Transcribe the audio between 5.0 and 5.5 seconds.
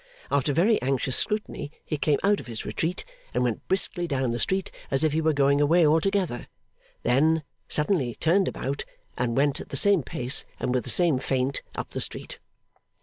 if he were